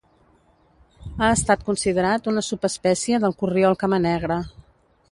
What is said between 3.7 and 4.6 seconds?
camanegre.